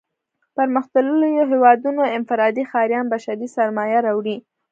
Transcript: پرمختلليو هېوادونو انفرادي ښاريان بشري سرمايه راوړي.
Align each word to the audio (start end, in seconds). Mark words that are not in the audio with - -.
پرمختلليو 0.55 1.49
هېوادونو 1.51 2.01
انفرادي 2.17 2.63
ښاريان 2.71 3.05
بشري 3.13 3.47
سرمايه 3.55 3.99
راوړي. 4.07 4.37